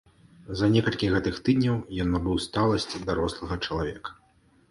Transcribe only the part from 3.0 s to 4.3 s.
дарослага чалавека.